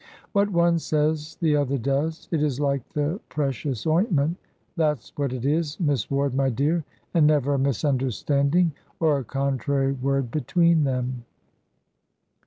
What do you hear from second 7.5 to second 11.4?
a misunderstanding or a contrary word between them.